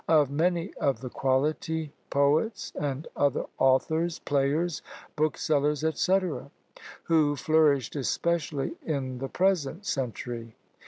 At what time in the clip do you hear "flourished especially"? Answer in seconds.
7.35-8.71